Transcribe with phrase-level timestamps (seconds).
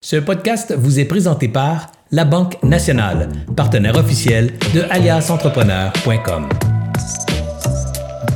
[0.00, 6.48] Ce podcast vous est présenté par La Banque Nationale, partenaire officiel de aliasentrepreneur.com.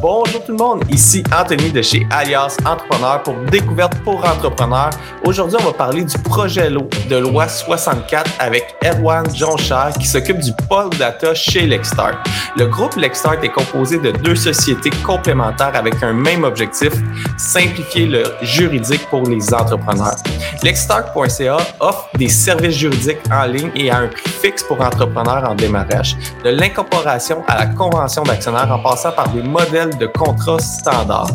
[0.02, 4.90] Bonjour tout le monde, ici Anthony de chez Alias Entrepreneur pour Découverte pour Entrepreneurs.
[5.24, 6.68] Aujourd'hui, on va parler du projet
[7.08, 12.20] de loi 64 avec Erwan Jonchard qui s'occupe du pôle data chez Lexstart.
[12.56, 16.92] Le groupe Lexstart est composé de deux sociétés complémentaires avec un même objectif,
[17.38, 20.16] simplifier le juridique pour les entrepreneurs.
[20.64, 25.54] Lexstart.ca offre des services juridiques en ligne et à un prix fixe pour entrepreneurs en
[25.54, 31.30] démarrage, de l'incorporation à la convention d'actionnaire en passant par des modèles de contrats standards.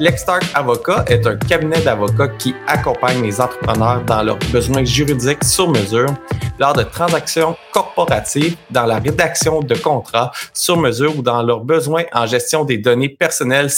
[0.00, 5.68] Lexstart Avocat est un cabinet d'avocats qui accompagne les entrepreneurs dans leurs besoins juridiques sur
[5.70, 6.14] mesure
[6.58, 12.04] lors de transactions corporatives, dans la rédaction de contrats sur mesure ou dans leurs besoins
[12.12, 13.70] en gestion des données personnelles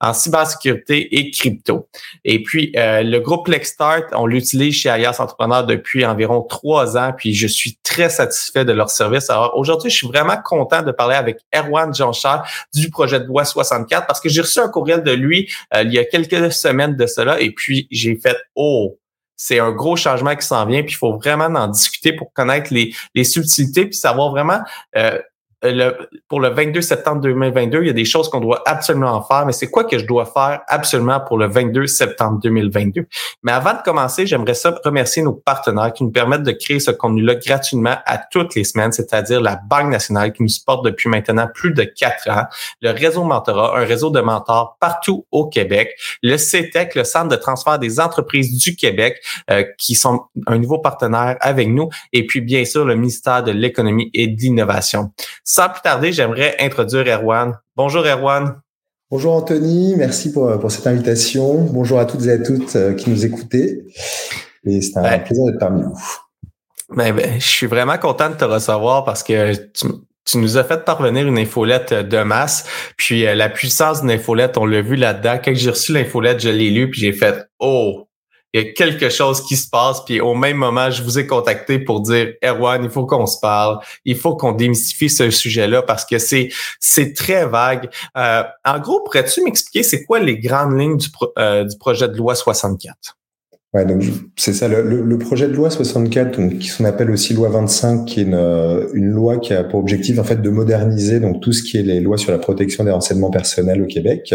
[0.00, 1.88] en cybersécurité et crypto.
[2.24, 7.12] Et puis, euh, le groupe Lexstart, on l'utilise chez Alias Entrepreneur depuis environ trois ans,
[7.16, 9.30] puis je suis très satisfait de leur service.
[9.30, 12.42] Alors, aujourd'hui, je suis vraiment content de parler avec Erwan Jean-Charles
[12.74, 15.92] du projet de loi 64 parce que j'ai reçu un courriel de lui euh, il
[15.92, 18.98] y a quelques semaines de cela et puis j'ai fait «Oh!»
[19.36, 22.72] c'est un gros changement qui s'en vient, puis il faut vraiment en discuter pour connaître
[22.72, 24.60] les, les subtilités, puis savoir vraiment
[24.96, 25.18] euh,
[25.62, 29.46] le, pour le 22 septembre 2022, il y a des choses qu'on doit absolument faire,
[29.46, 33.06] mais c'est quoi que je dois faire absolument pour le 22 septembre 2022?
[33.42, 36.90] Mais avant de commencer, j'aimerais ça remercier nos partenaires qui nous permettent de créer ce
[36.90, 41.48] contenu-là gratuitement à toutes les semaines, c'est-à-dire la Banque nationale qui nous supporte depuis maintenant
[41.52, 42.44] plus de quatre ans,
[42.82, 45.90] le réseau Mentorat, un réseau de mentors partout au Québec,
[46.22, 49.18] le CETEC, le Centre de transfert des entreprises du Québec,
[49.50, 53.52] euh, qui sont un nouveau partenaire avec nous, et puis bien sûr le ministère de
[53.52, 55.12] l'économie et de l'innovation.
[55.48, 57.52] Sans plus tarder, j'aimerais introduire Erwan.
[57.76, 58.56] Bonjour Erwan.
[59.12, 61.54] Bonjour Anthony, merci pour, pour cette invitation.
[61.70, 63.84] Bonjour à toutes et à toutes euh, qui nous écoutez.
[64.64, 65.96] Et c'est un plaisir d'être parmi vous.
[66.88, 69.86] Ben, ben, je suis vraiment content de te recevoir parce que tu,
[70.24, 72.64] tu nous as fait parvenir une infolette de masse.
[72.96, 75.38] Puis euh, la puissance d'une infolette, on l'a vu là-dedans.
[75.44, 78.05] Quand j'ai reçu l'infolette, je l'ai lu puis j'ai fait Oh,
[78.56, 81.26] il y a quelque chose qui se passe, puis au même moment, je vous ai
[81.26, 85.82] contacté pour dire Erwan, il faut qu'on se parle, il faut qu'on démystifie ce sujet-là
[85.82, 86.48] parce que c'est
[86.80, 87.90] c'est très vague.
[88.16, 91.08] Euh, en gros, pourrais-tu m'expliquer c'est quoi les grandes lignes du,
[91.38, 93.18] euh, du projet de loi 64?
[93.74, 94.02] Ouais, donc
[94.36, 94.68] c'est ça.
[94.68, 98.88] Le, le, projet de loi 64, donc, qui s'appelle aussi loi 25, qui est une,
[98.94, 101.82] une, loi qui a pour objectif en fait de moderniser donc tout ce qui est
[101.82, 104.34] les lois sur la protection des renseignements personnels au Québec,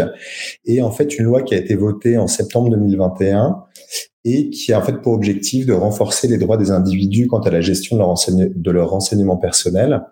[0.64, 3.64] et en fait une loi qui a été votée en septembre 2021
[4.24, 7.50] et qui a en fait pour objectif de renforcer les droits des individus quant à
[7.50, 8.14] la gestion de leur,
[8.54, 10.02] de leur renseignement personnel.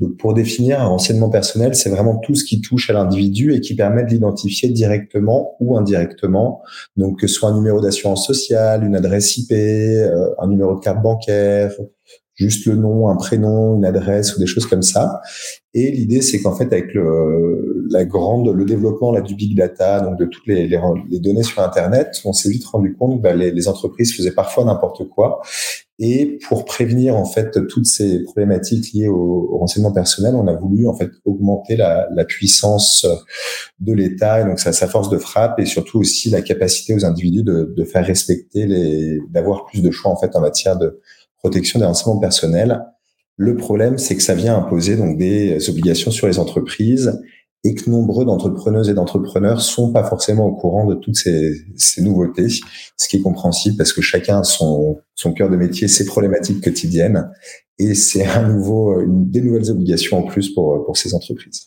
[0.00, 3.60] Donc pour définir un renseignement personnel, c'est vraiment tout ce qui touche à l'individu et
[3.60, 6.62] qui permet de l'identifier directement ou indirectement.
[6.96, 10.80] Donc que ce soit un numéro d'assurance sociale, une adresse IP, euh, un numéro de
[10.80, 11.72] carte bancaire,
[12.40, 15.20] juste le nom, un prénom, une adresse ou des choses comme ça.
[15.74, 20.00] Et l'idée, c'est qu'en fait, avec le, la grande, le développement là, du big data,
[20.00, 23.22] donc de toutes les, les, les données sur Internet, on s'est vite rendu compte que
[23.22, 25.42] bah, les, les, entreprises faisaient parfois n'importe quoi.
[26.00, 30.54] Et pour prévenir en fait toutes ces problématiques liées au, au renseignement personnel, on a
[30.54, 33.06] voulu en fait augmenter la, la puissance
[33.80, 37.04] de l'État et donc sa, sa, force de frappe et surtout aussi la capacité aux
[37.04, 41.00] individus de, de faire respecter les, d'avoir plus de choix en fait en matière de
[41.42, 42.80] protection des renseignements personnels.
[43.36, 47.20] Le problème, c'est que ça vient imposer donc des obligations sur les entreprises
[47.64, 52.02] et que nombreux d'entrepreneuses et d'entrepreneurs sont pas forcément au courant de toutes ces, ces,
[52.02, 56.06] nouveautés, ce qui est compréhensible parce que chacun a son, son cœur de métier, ses
[56.06, 57.30] problématiques quotidiennes,
[57.78, 61.66] et c'est un nouveau, une, des nouvelles obligations en plus pour, pour ces entreprises.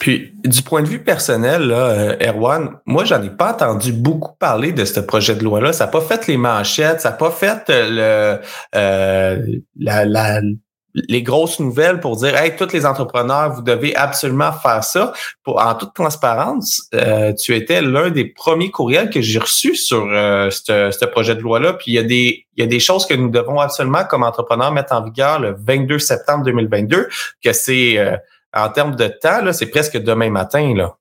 [0.00, 4.34] Puis, du point de vue personnel, là, euh, Erwan, moi, j'en ai pas entendu beaucoup
[4.38, 5.74] parler de ce projet de loi-là.
[5.74, 10.40] Ça n'a pas fait les manchettes, ça n'a pas fait euh, le, euh, la, la,
[10.94, 15.12] les grosses nouvelles pour dire, hey, tous les entrepreneurs, vous devez absolument faire ça.
[15.44, 20.06] Pour, en toute transparence, euh, tu étais l'un des premiers courriels que j'ai reçus sur
[20.10, 21.74] euh, ce projet de loi-là.
[21.74, 24.22] Puis il y a des il y a des choses que nous devons absolument, comme
[24.22, 27.08] entrepreneurs, mettre en vigueur le 22 septembre 2022,
[27.42, 27.98] que c'est
[28.54, 30.74] en termes de temps, c'est presque demain matin.
[30.74, 30.96] Là.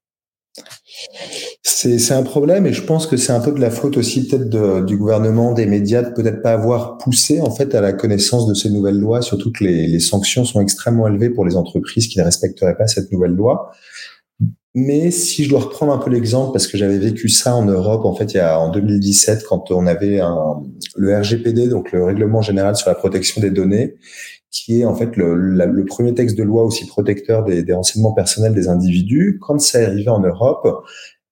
[1.61, 4.85] C'est un problème et je pense que c'est un peu de la faute aussi peut-être
[4.85, 8.53] du gouvernement, des médias, de peut-être pas avoir poussé en fait à la connaissance de
[8.53, 12.19] ces nouvelles lois, surtout que les, les sanctions sont extrêmement élevées pour les entreprises qui
[12.19, 13.71] ne respecteraient pas cette nouvelle loi.
[14.75, 18.05] Mais si je dois reprendre un peu l'exemple, parce que j'avais vécu ça en Europe,
[18.05, 20.61] en fait, il y a en 2017, quand on avait un,
[20.95, 23.95] le RGPD, donc le Règlement général sur la protection des données,
[24.51, 28.13] qui est en fait le, le, premier texte de loi aussi protecteur des, des, renseignements
[28.13, 29.37] personnels des individus.
[29.41, 30.67] Quand ça est arrivé en Europe,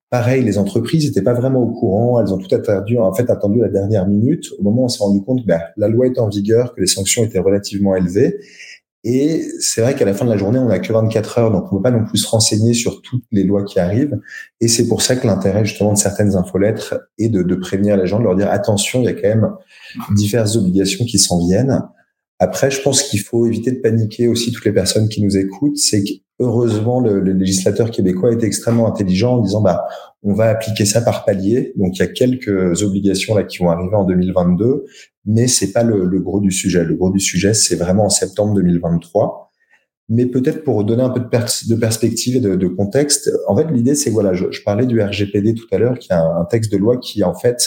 [0.10, 3.60] Pareil, les entreprises n'étaient pas vraiment au courant, elles ont tout attendu, en fait attendu
[3.60, 6.30] la dernière minute, au moment où on s'est rendu compte ben, la loi était en
[6.30, 8.40] vigueur, que les sanctions étaient relativement élevées.
[9.04, 11.64] Et c'est vrai qu'à la fin de la journée, on n'a que 24 heures, donc
[11.72, 14.18] on ne peut pas non plus se renseigner sur toutes les lois qui arrivent.
[14.62, 18.08] Et c'est pour ça que l'intérêt justement de certaines infolettres est de, de prévenir les
[18.08, 19.52] gens, de leur dire attention, il y a quand même
[20.16, 21.82] diverses obligations qui s'en viennent.
[22.40, 25.78] Après, je pense qu'il faut éviter de paniquer aussi toutes les personnes qui nous écoutent.
[25.78, 29.88] C'est que heureusement, le, le, législateur québécois été extrêmement intelligent en disant, bah,
[30.22, 31.74] on va appliquer ça par palier.
[31.78, 34.86] Donc, il y a quelques obligations là qui vont arriver en 2022,
[35.26, 36.84] mais c'est pas le, le, gros du sujet.
[36.84, 39.52] Le gros du sujet, c'est vraiment en septembre 2023.
[40.10, 41.26] Mais peut-être pour donner un peu de,
[41.70, 45.02] de perspective et de, de, contexte, en fait, l'idée, c'est voilà, je, je, parlais du
[45.02, 47.58] RGPD tout à l'heure, qui est un, un, texte de loi qui en fait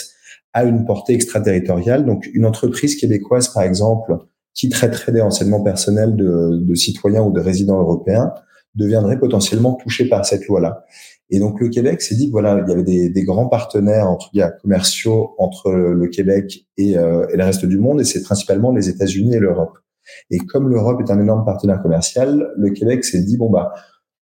[0.53, 2.05] a une portée extraterritoriale.
[2.05, 4.17] Donc, une entreprise québécoise, par exemple,
[4.53, 8.33] qui traiterait des renseignements personnels de, de citoyens ou de résidents européens
[8.75, 10.85] deviendrait potentiellement touché par cette loi-là.
[11.29, 14.29] Et donc le Québec s'est dit voilà, il y avait des, des grands partenaires entre
[14.61, 18.89] commerciaux entre le Québec et, euh, et, le reste du monde, et c'est principalement les
[18.89, 19.77] États-Unis et l'Europe.
[20.29, 23.73] Et comme l'Europe est un énorme partenaire commercial, le Québec s'est dit bon bah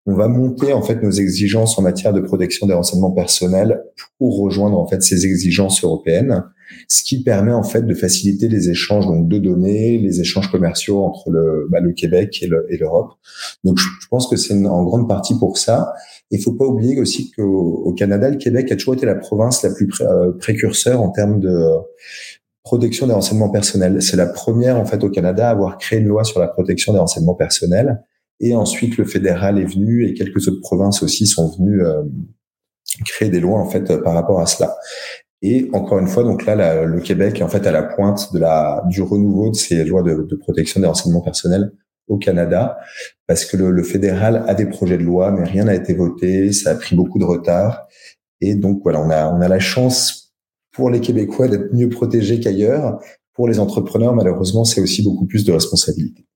[0.04, 3.82] on va monter en fait nos exigences en matière de protection des renseignements personnels
[4.18, 6.44] pour rejoindre en fait ces exigences européennes
[6.88, 11.04] ce qui permet en fait de faciliter les échanges donc de données, les échanges commerciaux
[11.04, 13.12] entre le, bah, le Québec et l'Europe.
[13.64, 15.92] donc je, pense que c'est en grande partie pour ça.
[16.30, 19.62] Il faut pas oublier aussi qu'au au Canada, le Québec a toujours été la province
[19.62, 21.58] la plus euh, précurseur en termes de
[22.62, 24.02] protection des renseignements personnels.
[24.02, 26.92] C'est la première en fait au Canada à avoir créé une loi sur la protection
[26.92, 28.02] des renseignements personnels.
[28.40, 32.02] Et ensuite, le fédéral est venu et quelques autres provinces aussi sont venues euh,
[33.04, 34.76] créer des lois en fait par rapport à cela.
[35.42, 38.38] Et encore une fois, donc là, le Québec est en fait à la pointe de
[38.38, 41.72] la du renouveau de ces lois de, protection des renseignements personnels
[42.08, 42.78] au Canada,
[43.26, 46.52] parce que le, le, fédéral a des projets de loi, mais rien n'a été voté,
[46.52, 47.86] ça a pris beaucoup de retard,
[48.40, 50.28] et donc voilà, on a on a la chance
[50.72, 53.00] pour les Québécois d'être mieux protégés qu'ailleurs.
[53.34, 56.27] Pour les entrepreneurs, malheureusement, c'est aussi beaucoup plus de responsabilités.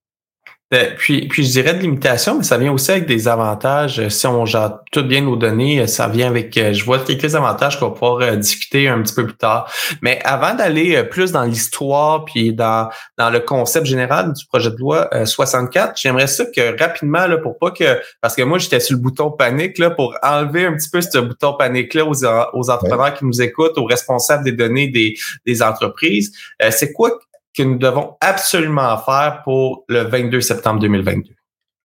[0.72, 4.00] Euh, puis, puis je dirais de limitation, mais ça vient aussi avec des avantages.
[4.00, 7.34] Euh, si on gère tout bien nos données, euh, ça vient avec, je vois quelques
[7.34, 9.70] avantages qu'on va pouvoir discuter un petit peu plus tard.
[10.00, 12.88] Mais avant d'aller plus dans l'histoire puis dans,
[13.18, 17.58] dans le concept général du projet de loi 64, j'aimerais ça que rapidement, là, pour
[17.58, 20.88] pas que, parce que moi, j'étais sur le bouton panique, là, pour enlever un petit
[20.90, 22.24] peu ce bouton panique-là aux,
[22.54, 25.14] aux entrepreneurs qui nous écoutent, aux responsables des données des,
[25.46, 26.32] des entreprises.
[26.70, 27.18] c'est quoi
[27.56, 31.30] que nous devons absolument faire pour le 22 septembre 2022?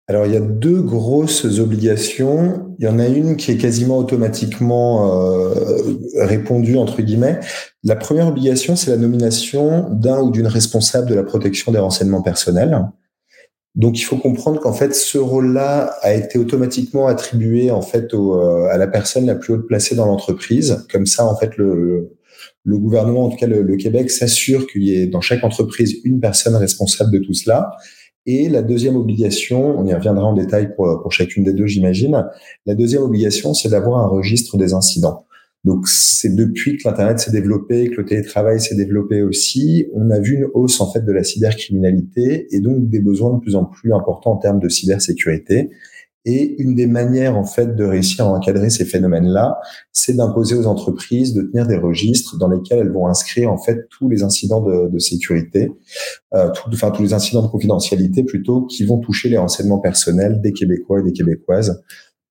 [0.09, 2.77] Alors, il y a deux grosses obligations.
[2.79, 5.53] Il y en a une qui est quasiment automatiquement euh,
[6.21, 7.41] répondue, entre guillemets.
[7.83, 12.23] La première obligation, c'est la nomination d'un ou d'une responsable de la protection des renseignements
[12.23, 12.87] personnels.
[13.75, 18.41] Donc, il faut comprendre qu'en fait, ce rôle-là a été automatiquement attribué en fait au,
[18.41, 20.87] euh, à la personne la plus haute placée dans l'entreprise.
[20.91, 22.16] Comme ça, en fait, le,
[22.67, 26.19] le gouvernement, en tout cas le, Québec, s'assure qu'il y ait dans chaque entreprise une
[26.19, 27.71] personne responsable de tout cela.
[28.27, 32.25] Et la deuxième obligation, on y reviendra en détail pour, pour chacune des deux, j'imagine.
[32.67, 35.27] La deuxième obligation, c'est d'avoir un registre des incidents.
[35.67, 40.19] Donc c'est depuis que l'internet s'est développé, que le télétravail s'est développé aussi, on a
[40.19, 43.65] vu une hausse en fait de la cybercriminalité et donc des besoins de plus en
[43.65, 45.71] plus importants en termes de cybersécurité.
[46.29, 49.61] Et une des manières, en fait, de réussir à encadrer ces phénomènes-là,
[49.93, 53.87] c'est d'imposer aux entreprises de tenir des registres dans lesquels elles vont inscrire, en fait,
[53.91, 55.71] tous les incidents de, sécurité,
[56.35, 60.53] euh, enfin, tous les incidents de confidentialité, plutôt, qui vont toucher les renseignements personnels des
[60.53, 61.81] Québécois et des Québécoises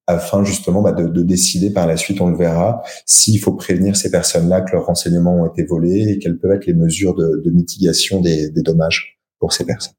[0.08, 3.96] afin justement bah, de, de, décider par la suite, on le verra, s'il faut prévenir
[3.96, 7.50] ces personnes-là que leurs renseignements ont été volés et quelles peuvent être les mesures de,
[7.50, 9.96] mitigation des dommages pour ces personnes.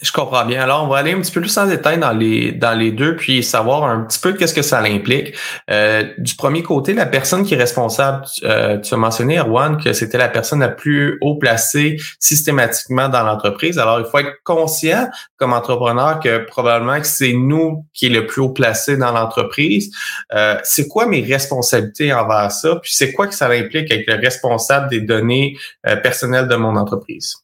[0.00, 0.62] Je comprends bien.
[0.62, 3.16] Alors, on va aller un petit peu plus en détail dans les dans les deux,
[3.16, 5.34] puis savoir un petit peu qu'est-ce que ça implique.
[5.70, 9.92] Euh, du premier côté, la personne qui est responsable, euh, tu as mentionné, Erwan, que
[9.92, 13.78] c'était la personne la plus haut placée systématiquement dans l'entreprise.
[13.78, 18.26] Alors, il faut être conscient comme entrepreneur que probablement que c'est nous qui est le
[18.26, 19.90] plus haut placé dans l'entreprise.
[20.32, 22.76] Euh, c'est quoi mes responsabilités envers ça?
[22.82, 26.76] Puis c'est quoi que ça implique avec le responsable des données euh, personnelles de mon
[26.76, 27.43] entreprise?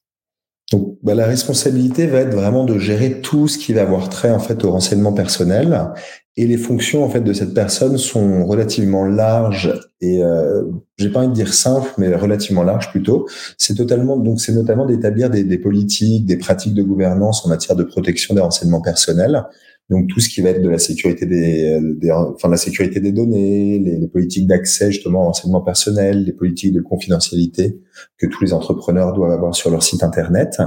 [0.71, 4.31] Donc, bah, la responsabilité va être vraiment de gérer tout ce qui va avoir trait
[4.31, 5.91] en fait au renseignement personnel.
[6.37, 10.62] Et les fonctions en fait de cette personne sont relativement larges et euh,
[10.97, 13.29] j'ai pas envie de dire simples, mais relativement larges plutôt.
[13.59, 17.77] C'est totalement donc c'est notamment d'établir des, des, politiques, des pratiques de gouvernance en matière
[17.77, 19.45] de protection des renseignements personnels,
[19.90, 23.12] donc tout ce qui va être de la sécurité des, des enfin la sécurité des
[23.12, 27.80] données, les, politiques d'accès justement au renseignement personnel, les politiques de confidentialité
[28.16, 30.59] que tous les entrepreneurs doivent avoir sur leur site internet.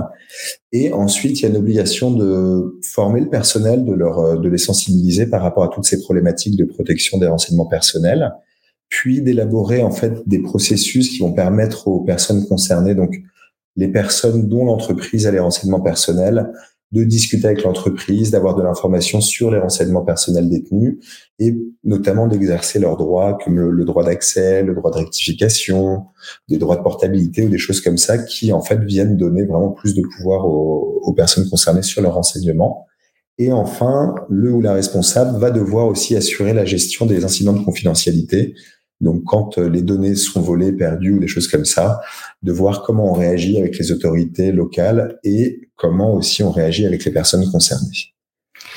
[0.71, 4.57] Et ensuite, il y a une obligation de former le personnel, de leur de les
[4.57, 8.33] sensibiliser par rapport à toutes ces problématiques de protection des renseignements personnels
[8.93, 13.15] puis d'élaborer en fait des processus qui vont permettre aux personnes concernées, donc
[13.75, 16.51] les personnes dont l'entreprise a les renseignements personnels,
[16.93, 20.99] de discuter avec l'entreprise, d'avoir de l'information sur les renseignements personnels détenus
[21.39, 26.05] et notamment d'exercer leurs droits comme le, droit d'accès, le droit de rectification,
[26.47, 29.71] des droits de portabilité ou des choses comme ça qui en fait viennent donner vraiment
[29.71, 32.85] plus de pouvoir aux, aux personnes concernées sur leurs renseignements.
[33.39, 37.65] Et enfin, le ou la responsable va devoir aussi assurer la gestion des incidents de
[37.65, 38.53] confidentialité,
[39.03, 41.99] donc, quand euh, les données sont volées, perdues ou des choses comme ça,
[42.43, 47.05] de voir comment on réagit avec les autorités locales et comment aussi on réagit avec
[47.05, 48.13] les personnes concernées.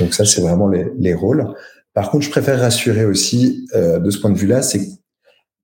[0.00, 1.54] Donc ça, c'est vraiment les, les, rôles.
[1.92, 4.90] Par contre, je préfère rassurer aussi euh, de ce point de vue-là, c'est que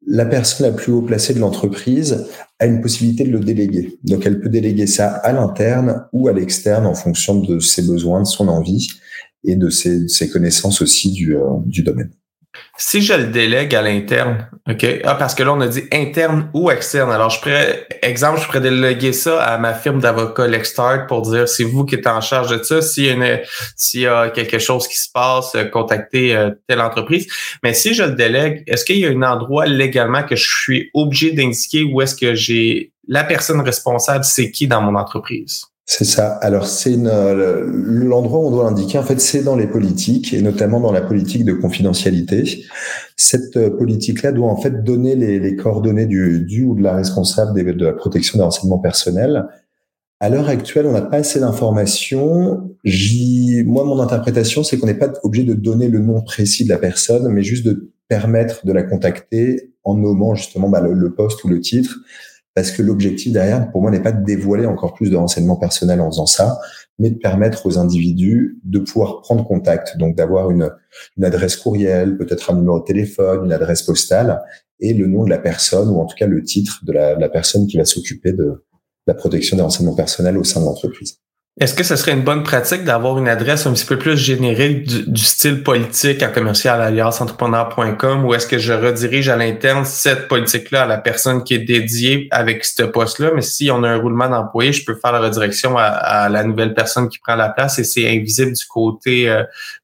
[0.04, 2.26] la personne la plus haut placée de l'entreprise
[2.58, 3.98] a une possibilité de le déléguer.
[4.02, 8.22] Donc, elle peut déléguer ça à l'interne ou à l'externe en fonction de ses besoins,
[8.22, 8.88] de son envie
[9.44, 12.10] et de ses, ses connaissances aussi du, euh, du domaine.
[12.76, 14.84] Si je le délègue à l'interne, OK?
[15.04, 17.10] Ah, parce que là, on a dit interne ou externe.
[17.10, 21.48] Alors, je pourrais, exemple, je pourrais déléguer ça à ma firme d'avocat Lextart pour dire
[21.48, 22.82] c'est vous qui êtes en charge de ça.
[22.82, 23.40] S'il y a,
[23.76, 27.26] s'il y a quelque chose qui se passe, euh, contactez euh, telle entreprise.
[27.62, 30.90] Mais si je le délègue, est-ce qu'il y a un endroit légalement que je suis
[30.94, 35.71] obligé d'indiquer où est-ce que j'ai la personne responsable, c'est qui dans mon entreprise?
[35.94, 36.28] C'est ça.
[36.36, 38.96] Alors c'est euh, l'endroit où on doit l'indiquer.
[38.96, 42.64] En fait, c'est dans les politiques et notamment dans la politique de confidentialité.
[43.18, 47.62] Cette euh, politique-là doit en fait donner les, coordonnées du, du, ou de la responsable
[47.76, 49.44] de la protection des renseignements personnels.
[50.18, 52.74] À l'heure actuelle, on n'a pas assez d'informations.
[52.86, 56.78] Moi, mon interprétation, c'est qu'on n'est pas obligé de donner le nom précis de la
[56.78, 61.48] personne, mais juste de permettre de la contacter en nommant justement bah, le poste ou
[61.48, 61.98] le titre
[62.54, 66.00] parce que l'objectif derrière, pour moi, n'est pas de dévoiler encore plus de renseignements personnels
[66.00, 66.60] en faisant ça,
[66.98, 70.70] mais de permettre aux individus de pouvoir prendre contact, donc d'avoir une,
[71.22, 74.42] adresse courriel, peut-être un numéro de téléphone, une adresse postale,
[74.80, 77.66] et le nom de la personne, ou en tout cas le titre de la personne
[77.66, 78.64] qui va s'occuper de
[79.06, 81.18] la protection des renseignements personnels au sein de l'entreprise.
[81.60, 84.86] Est-ce que ce serait une bonne pratique d'avoir une adresse un petit peu plus générique
[84.86, 90.84] du, style politique à commercial entrepreneur.com ou est-ce que je redirige à l'interne cette politique-là
[90.84, 93.32] à la personne qui est dédiée avec ce poste-là?
[93.34, 96.72] Mais si on a un roulement d'employés, je peux faire la redirection à, la nouvelle
[96.72, 99.42] personne qui prend la place et c'est invisible du côté euh,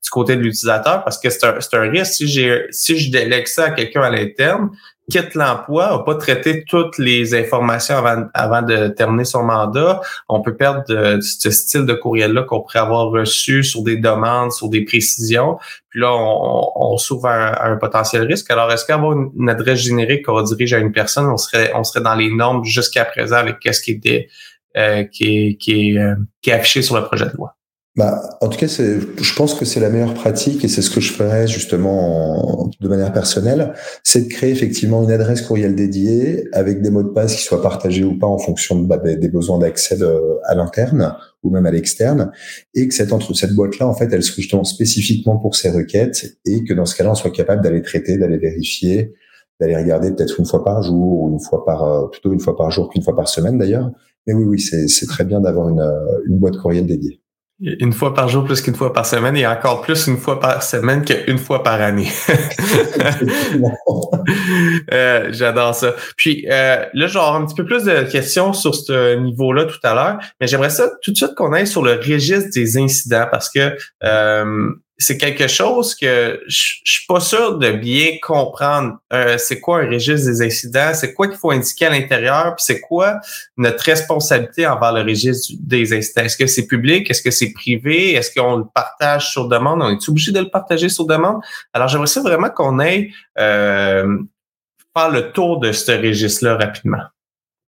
[0.09, 2.15] du côté de l'utilisateur parce que c'est un, un risque.
[2.15, 4.71] Si j'ai si je délègue ça à quelqu'un à l'interne,
[5.11, 10.01] quitte l'emploi, n'a pas traité toutes les informations avant, avant de terminer son mandat,
[10.31, 14.53] on peut perdre de, ce style de courriel-là qu'on pourrait avoir reçu sur des demandes,
[14.53, 15.59] sur des précisions.
[15.91, 18.51] Puis là, on, on s'ouvre à, un potentiel risque.
[18.51, 22.03] Alors, est-ce qu'avoir une, adresse générique qu'on redirige à une personne, on serait, on serait
[22.03, 24.29] dans les normes jusqu'à présent avec qu'est-ce qui était
[24.77, 27.58] euh, qui, est, qui, est, euh, qui est affiché sur le projet de loi?
[27.99, 31.01] Bah, en tout cas, je pense que c'est la meilleure pratique et c'est ce que
[31.01, 33.75] je ferais justement de manière personnelle,
[34.05, 37.61] c'est de créer effectivement une adresse courriel dédiée avec des mots de passe qui soient
[37.61, 39.99] partagés ou pas en fonction de, bah, des, besoins d'accès
[40.45, 42.31] à l'interne ou même à l'externe,
[42.73, 46.25] et que cette entre cette boîte-là, en fait, elle soit justement spécifiquement pour ces requêtes
[46.47, 49.13] et que dans ce cas-là, on soit capable d'aller traiter, d'aller vérifier,
[49.61, 52.57] d'aller regarder peut-être une fois par jour ou une fois par euh, plutôt une fois
[52.57, 53.91] par jour qu'une fois par semaine d'ailleurs.
[54.29, 55.83] Mais oui, oui, c'est très bien d'avoir une,
[56.29, 57.21] une boîte courriel dédiée.
[57.61, 60.63] Une fois par jour plus qu'une fois par semaine et encore plus une fois par
[60.63, 62.09] semaine qu'une fois par année.
[64.93, 65.93] euh, J'adore ça.
[66.17, 69.95] Puis euh, là, j'aurai un petit peu plus de questions sur ce niveau-là tout à
[69.95, 73.51] l'heure, mais j'aimerais ça tout de suite qu'on aille sur le registre des incidents parce
[73.51, 74.69] que euh,
[75.01, 78.99] c'est quelque chose que je, suis pas sûr de bien comprendre.
[79.13, 80.93] Euh, c'est quoi un registre des incidents?
[80.93, 82.57] C'est quoi qu'il faut indiquer à l'intérieur?
[82.57, 83.21] Puis c'est quoi
[83.57, 86.23] notre responsabilité envers le registre des incidents?
[86.23, 87.09] Est-ce que c'est public?
[87.09, 88.15] Est-ce que c'est privé?
[88.15, 89.83] Est-ce qu'on le partage sur demande?
[89.83, 91.41] On est obligé de le partager sur demande?
[91.73, 94.19] Alors j'aimerais vraiment qu'on aille euh,
[94.97, 97.05] faire le tour de ce registre-là rapidement.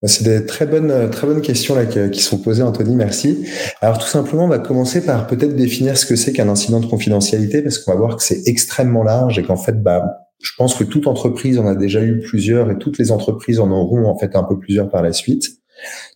[0.03, 2.95] Bah, c'est des très bonnes, très bonnes questions là qui sont posées, Anthony.
[2.95, 3.47] Merci.
[3.81, 6.87] Alors tout simplement, on va commencer par peut-être définir ce que c'est qu'un incident de
[6.87, 10.05] confidentialité, parce qu'on va voir que c'est extrêmement large et qu'en fait, bah,
[10.43, 13.71] je pense que toute entreprise en a déjà eu plusieurs et toutes les entreprises en
[13.71, 15.45] auront en fait un peu plusieurs par la suite.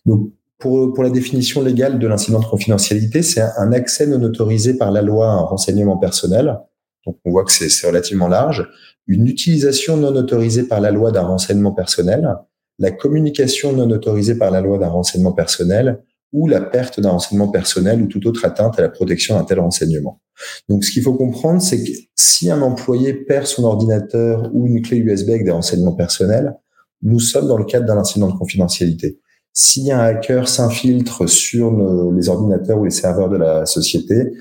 [0.05, 4.75] Donc pour, pour la définition légale de l'incident de confidentialité, c'est un accès non autorisé
[4.75, 6.59] par la loi à un renseignement personnel.
[7.07, 8.69] Donc on voit que c'est relativement large.
[9.07, 12.35] Une utilisation non autorisée par la loi d'un renseignement personnel
[12.81, 17.49] la communication non autorisée par la loi d'un renseignement personnel ou la perte d'un renseignement
[17.49, 20.19] personnel ou toute autre atteinte à la protection d'un tel renseignement.
[20.67, 24.81] Donc, ce qu'il faut comprendre, c'est que si un employé perd son ordinateur ou une
[24.81, 26.55] clé USB avec des renseignements personnels,
[27.03, 29.19] nous sommes dans le cadre d'un incident de confidentialité.
[29.53, 31.71] Si un hacker s'infiltre sur
[32.13, 34.31] les ordinateurs ou les serveurs de la société,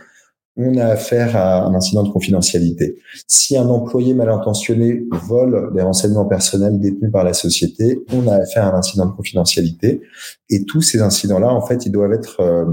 [0.56, 2.96] on a affaire à un incident de confidentialité.
[3.26, 8.36] Si un employé mal intentionné vole des renseignements personnels détenus par la société, on a
[8.36, 10.00] affaire à un incident de confidentialité.
[10.48, 12.64] Et tous ces incidents-là, en fait, ils doivent être euh,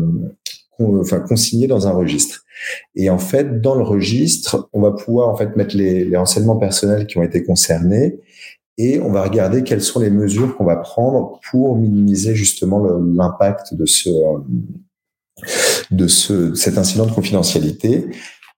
[0.79, 2.43] enfin, consignés dans un registre.
[2.95, 6.57] Et en fait, dans le registre, on va pouvoir en fait mettre les, les renseignements
[6.57, 8.19] personnels qui ont été concernés
[8.77, 13.73] et on va regarder quelles sont les mesures qu'on va prendre pour minimiser justement l'impact
[13.73, 14.09] de ce
[15.91, 18.07] de ce cet incident de confidentialité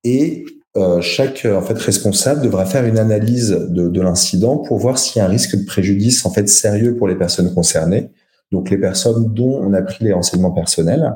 [0.03, 0.45] et
[0.77, 5.19] euh, chaque en fait responsable devra faire une analyse de, de l'incident pour voir s'il
[5.19, 8.11] y a un risque de préjudice en fait sérieux pour les personnes concernées,
[8.51, 11.15] donc les personnes dont on a pris les renseignements personnels,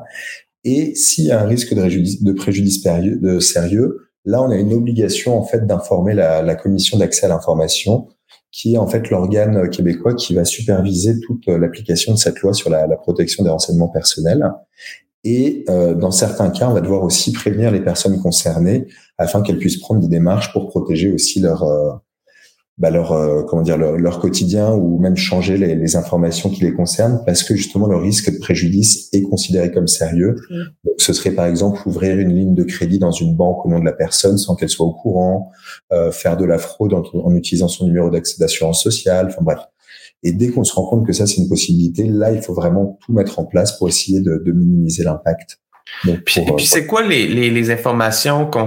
[0.64, 2.82] et s'il y a un risque de, préjudice, de préjudice
[3.40, 8.08] sérieux, là on a une obligation en fait d'informer la, la commission d'accès à l'information
[8.50, 12.70] qui est en fait l'organe québécois qui va superviser toute l'application de cette loi sur
[12.70, 14.48] la, la protection des renseignements personnels.
[15.24, 18.86] Et euh, dans certains cas, on va devoir aussi prévenir les personnes concernées
[19.18, 21.92] afin qu'elles puissent prendre des démarches pour protéger aussi leur, euh,
[22.76, 26.72] bah leur euh, comment dire leur, quotidien ou même changer les, les, informations qui les
[26.72, 30.34] concernent parce que justement le risque de préjudice est considéré comme sérieux.
[30.50, 30.54] Mmh.
[30.84, 33.78] Donc, ce serait par exemple ouvrir une ligne de crédit dans une banque au nom
[33.78, 35.52] de la personne sans qu'elle soit au courant,
[35.92, 39.60] euh, faire de la fraude en, en utilisant son numéro d'assurance sociale, enfin bref.
[40.24, 42.98] Et dès qu'on se rend compte que ça c'est une possibilité, là il faut vraiment
[43.04, 45.58] tout mettre en place pour essayer de, de minimiser l'impact
[46.02, 48.66] puis, puis euh, c'est quoi les, les, les informations qu'on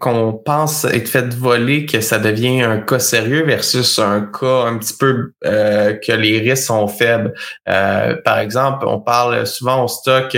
[0.00, 4.78] qu'on pense être faites voler que ça devient un cas sérieux versus un cas un
[4.78, 7.34] petit peu euh, que les risques sont faibles?
[7.68, 10.36] Euh, par exemple, on parle souvent au stock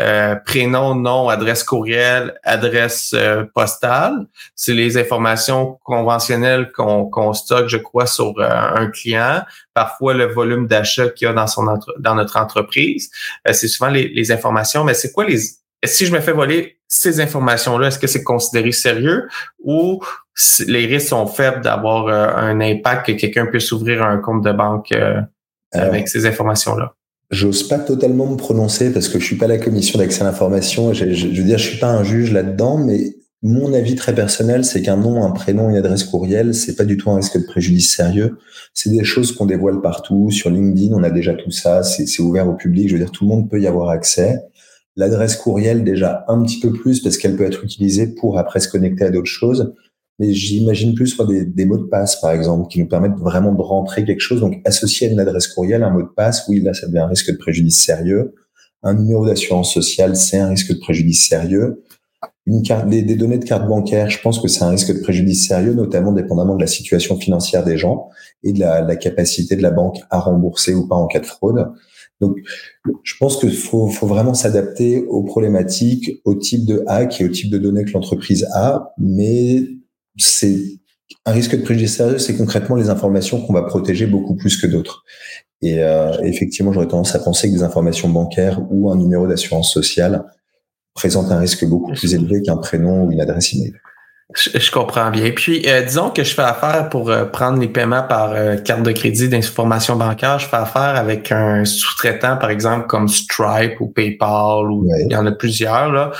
[0.00, 3.14] euh, prénom, nom, adresse courriel, adresse
[3.54, 4.26] postale.
[4.54, 9.42] C'est les informations conventionnelles qu'on qu'on stocke, je crois, sur un client.
[9.74, 11.66] Parfois le volume d'achat qu'il y a dans son
[11.98, 13.10] dans notre entreprise.
[13.50, 15.38] c'est souvent les, les informations, mais c'est quoi les
[15.84, 19.28] si je me fais voler ces informations-là, est-ce que c'est considéré sérieux
[19.62, 20.02] ou
[20.66, 24.52] les risques sont faibles d'avoir euh, un impact que quelqu'un puisse ouvrir un compte de
[24.52, 25.20] banque euh,
[25.72, 26.94] avec ces informations-là?
[27.30, 30.94] J'ose pas totalement me prononcer parce que je suis pas la commission d'accès à l'information.
[30.94, 34.80] Je, veux dire, je suis pas un juge là-dedans, mais mon avis très personnel, c'est
[34.80, 37.94] qu'un nom, un prénom, une adresse courriel, c'est pas du tout un risque de préjudice
[37.94, 38.38] sérieux.
[38.72, 40.30] C'est des choses qu'on dévoile partout.
[40.30, 41.82] Sur LinkedIn, on a déjà tout ça.
[41.82, 42.88] C'est ouvert au public.
[42.88, 44.40] Je veux dire, tout le monde peut y avoir accès.
[44.96, 48.68] L'adresse courriel déjà un petit peu plus parce qu'elle peut être utilisée pour après se
[48.68, 49.74] connecter à d'autres choses.
[50.18, 53.62] Mais j'imagine plus des, des, mots de passe, par exemple, qui nous permettent vraiment de
[53.62, 54.40] rentrer quelque chose.
[54.40, 57.06] Donc, associer à une adresse courriel un mot de passe, oui, là, ça devient un
[57.06, 58.34] risque de préjudice sérieux.
[58.82, 61.84] Un numéro d'assurance sociale, c'est un risque de préjudice sérieux.
[62.46, 65.46] Une carte, des, données de carte bancaire, je pense que c'est un risque de préjudice
[65.46, 68.08] sérieux, notamment dépendamment de la situation financière des gens
[68.42, 71.26] et de la, la capacité de la banque à rembourser ou pas en cas de
[71.26, 71.68] fraude.
[72.20, 72.38] Donc,
[73.04, 77.28] je pense qu'il faut, faut, vraiment s'adapter aux problématiques, au type de hack et au
[77.28, 78.92] type de données que l'entreprise a.
[78.98, 79.62] Mais
[80.18, 80.78] c'est
[81.24, 84.66] un risque de préjudice sérieux, c'est concrètement les informations qu'on va protéger beaucoup plus que
[84.66, 85.04] d'autres.
[85.62, 89.72] Et euh, effectivement, j'aurais tendance à penser que des informations bancaires ou un numéro d'assurance
[89.72, 90.24] sociale
[90.94, 93.72] présentent un risque beaucoup plus élevé qu'un prénom ou une adresse email.
[94.34, 95.30] Je, comprends bien.
[95.30, 98.92] Puis, euh, disons que je fais affaire pour euh, prendre les paiements par carte de
[98.92, 100.38] crédit d'information bancaire.
[100.38, 105.16] Je fais affaire avec un sous-traitant, par exemple, comme Stripe ou PayPal, ou il y
[105.16, 105.90] en a plusieurs.
[105.90, 106.12] Là.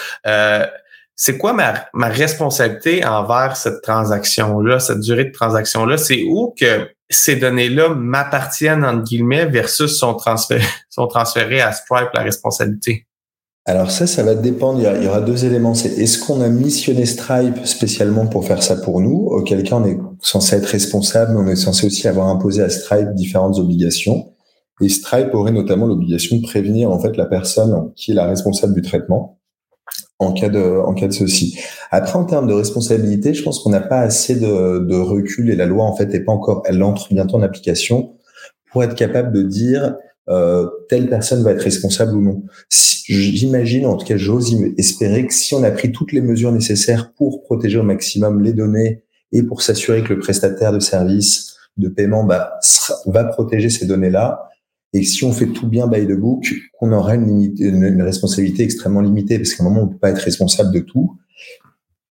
[1.20, 5.98] C'est quoi ma, ma responsabilité envers cette transaction-là, cette durée de transaction-là?
[5.98, 12.10] C'est où que ces données-là m'appartiennent, entre guillemets, versus sont transférées, sont transférées à Stripe,
[12.14, 13.04] la responsabilité?
[13.66, 14.80] Alors ça, ça va dépendre.
[14.80, 15.74] Il y, aura deux éléments.
[15.74, 19.26] C'est est-ce qu'on a missionné Stripe spécialement pour faire ça pour nous?
[19.26, 22.70] Auquel cas, on est censé être responsable, mais on est censé aussi avoir imposé à
[22.70, 24.34] Stripe différentes obligations.
[24.80, 28.72] Et Stripe aurait notamment l'obligation de prévenir en fait la personne qui est la responsable
[28.72, 29.37] du traitement
[30.18, 31.58] en cas de en cas de ceci.
[31.90, 35.56] Après, en termes de responsabilité, je pense qu'on n'a pas assez de, de recul et
[35.56, 36.62] la loi en fait est pas encore.
[36.66, 38.14] Elle entre bientôt en application
[38.72, 39.96] pour être capable de dire
[40.28, 42.42] euh, telle personne va être responsable ou non.
[42.70, 47.12] J'imagine, en tout cas, j'ose espérer que si on a pris toutes les mesures nécessaires
[47.14, 49.02] pour protéger au maximum les données
[49.32, 52.58] et pour s'assurer que le prestataire de service de paiement bah,
[53.06, 54.47] va protéger ces données-là,
[54.98, 59.00] et si on fait tout bien by the book, qu'on aura une, une, responsabilité extrêmement
[59.00, 61.16] limitée, parce qu'à un moment, on ne peut pas être responsable de tout.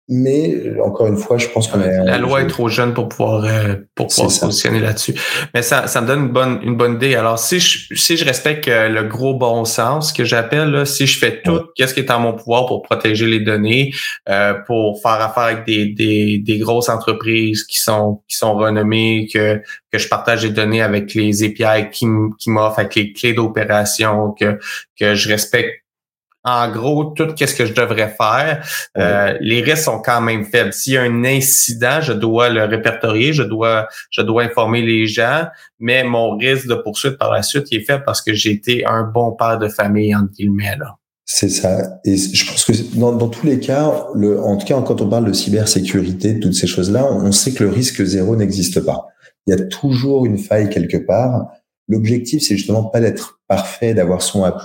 [0.10, 3.76] Mais encore une fois, je pense que la loi est trop jeune pour pouvoir euh,
[3.94, 5.14] pour pouvoir se positionner là-dessus.
[5.54, 7.16] Mais ça, ça me donne une bonne une bonne idée.
[7.16, 11.20] Alors si je si je respecte euh, le gros bon sens que j'appelle, si je
[11.20, 13.94] fais tout, qu'est-ce qui est en mon pouvoir pour protéger les données,
[14.30, 19.28] euh, pour faire affaire avec des, des, des grosses entreprises qui sont qui sont renommées,
[19.34, 22.06] que que je partage les données avec les API qui
[22.40, 24.58] qui m'offrent, avec les clés d'opération, que
[24.98, 25.84] que je respecte
[26.44, 28.66] en gros tout qu'est-ce que je devrais faire.
[28.98, 30.74] Euh, les risques sont quand même faibles.
[30.74, 35.08] S'il y a un incident, je dois le répertorier, je dois, je dois informer les
[35.08, 35.46] gens,
[35.80, 38.86] mais mon risque de poursuite par la suite il est faible parce que j'ai été
[38.86, 40.96] un bon père de famille entre guillemets là.
[41.30, 42.00] C'est ça.
[42.06, 45.10] Et je pense que dans, dans, tous les cas, le, en tout cas, quand on
[45.10, 49.08] parle de cybersécurité, toutes ces choses-là, on sait que le risque zéro n'existe pas.
[49.46, 51.48] Il y a toujours une faille quelque part.
[51.90, 54.58] L'objectif, c'est justement pas d'être parfait, d'avoir son A+,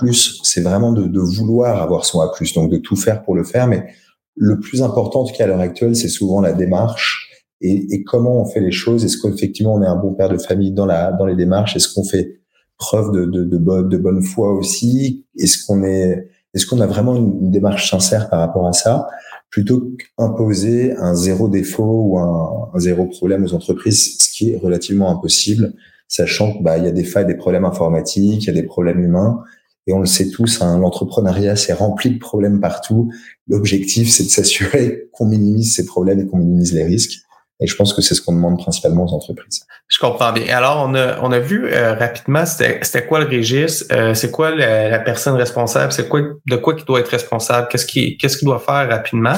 [0.43, 3.67] c'est vraiment de, de, vouloir avoir son A+, donc de tout faire pour le faire.
[3.67, 3.87] Mais
[4.35, 7.29] le plus important, en tout cas à l'heure actuelle, c'est souvent la démarche
[7.61, 9.05] et, et, comment on fait les choses.
[9.05, 11.77] Est-ce qu'effectivement on est un bon père de famille dans la dans les démarches?
[11.77, 12.41] Est-ce qu'on fait
[12.77, 15.25] preuve de, de, de, bonne, de bonne foi aussi?
[15.37, 19.07] Est-ce qu'on est est-ce a vraiment une, démarche sincère par rapport à ça?
[19.49, 25.09] Plutôt qu'imposer un zéro défaut ou un, zéro problème aux entreprises, ce qui est relativement
[25.09, 25.73] impossible
[26.13, 28.99] sachant qu'il bah, y a des failles, des problèmes informatiques, il y a des problèmes
[28.99, 29.43] humains.
[29.87, 33.11] Et on le sait tous, hein, l'entrepreneuriat, c'est rempli de problèmes partout.
[33.47, 37.21] L'objectif, c'est de s'assurer qu'on minimise ces problèmes et qu'on minimise les risques.
[37.59, 39.65] Et je pense que c'est ce qu'on demande principalement aux entreprises.
[39.93, 40.57] Je comprends bien.
[40.57, 44.49] Alors, on a, on a vu euh, rapidement, c'était quoi le registre, euh, c'est quoi
[44.49, 48.47] la, personne responsable, c'est quoi de quoi qui doit être responsable, qu'est-ce qui qu'est-ce qu'il
[48.47, 49.35] doit faire rapidement?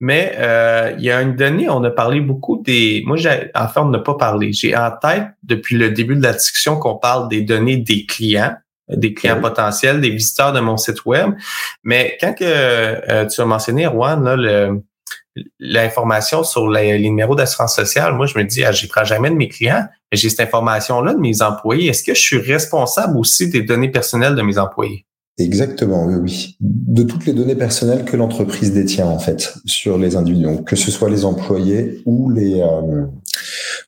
[0.00, 3.04] Mais euh, il y a une donnée, on a parlé beaucoup des.
[3.06, 4.52] Moi, j'ai en fait, on n'a pas parlé.
[4.52, 8.56] J'ai en tête depuis le début de la discussion qu'on parle des données des clients
[8.88, 11.30] des clients potentiels, des visiteurs de mon site web.
[11.84, 14.82] Mais quand que tu as mentionné, Erwan, là, le,
[15.58, 19.34] l'information sur les, numéros d'assurance sociale, moi, je me dis, ah, j'y prends jamais de
[19.34, 21.88] mes clients, mais j'ai cette information-là de mes employés.
[21.88, 25.06] Est-ce que je suis responsable aussi des données personnelles de mes employés?
[25.38, 26.56] Exactement, oui, oui.
[26.60, 30.90] De toutes les données personnelles que l'entreprise détient, en fait, sur les individus, que ce
[30.90, 33.06] soit les employés ou les, euh,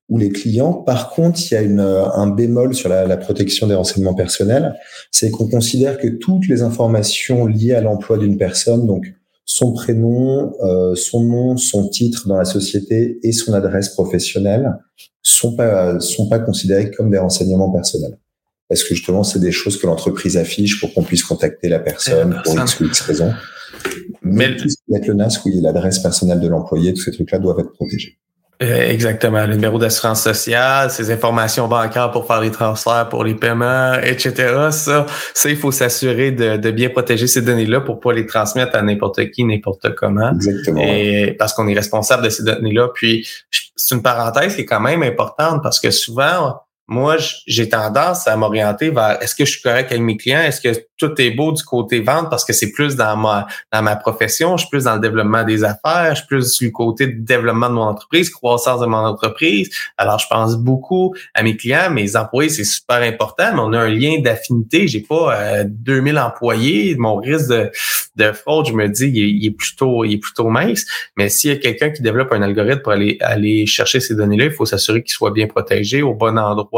[0.09, 0.72] ou les clients.
[0.72, 4.74] Par contre, il y a une, un bémol sur la, la protection des renseignements personnels,
[5.11, 9.12] c'est qu'on considère que toutes les informations liées à l'emploi d'une personne, donc
[9.44, 14.78] son prénom, euh, son nom, son titre dans la société et son adresse professionnelle
[15.22, 18.18] sont pas sont pas considérés comme des renseignements personnels.
[18.68, 22.40] Parce que justement, c'est des choses que l'entreprise affiche pour qu'on puisse contacter la personne
[22.44, 23.33] pour X ou X raison.
[24.22, 27.12] Mais, Mais tout ce qui est le NAS, oui, l'adresse personnelle de l'employé, tous ces
[27.12, 28.18] trucs-là doivent être protégés.
[28.64, 29.46] Euh, exactement.
[29.46, 34.68] Le numéro d'assurance sociale, ses informations bancaires pour faire les transferts, pour les paiements, etc.
[34.70, 38.77] Ça, ça il faut s'assurer de, de, bien protéger ces données-là pour pas les transmettre
[38.77, 40.33] à n'importe qui, n'importe comment.
[40.33, 40.81] Exactement.
[40.83, 42.88] Et parce qu'on est responsable de ces données-là.
[42.94, 43.29] Puis,
[43.77, 47.16] c'est une parenthèse qui est quand même importante parce que souvent, moi,
[47.47, 50.40] j'ai tendance à m'orienter vers est-ce que je suis correct avec mes clients?
[50.40, 52.29] Est-ce que tout est beau du côté vente?
[52.29, 55.44] Parce que c'est plus dans ma dans ma profession, je suis plus dans le développement
[55.44, 58.99] des affaires, je suis plus du côté de développement de mon entreprise, croissance de mon
[58.99, 59.70] entreprise.
[59.97, 63.81] Alors, je pense beaucoup à mes clients, mes employés, c'est super important, mais on a
[63.81, 64.87] un lien d'affinité.
[64.87, 67.70] J'ai pas euh, 2000 employés, mon risque de,
[68.16, 70.85] de fraude, je me dis, il est, plutôt il est plutôt mince.
[71.16, 74.47] Mais s'il y a quelqu'un qui développe un algorithme pour aller aller chercher ces données-là,
[74.47, 76.73] il faut s'assurer qu'il soit bien protégé au bon endroit,